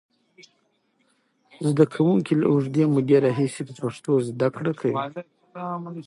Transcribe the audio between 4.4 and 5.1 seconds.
کړه کوي.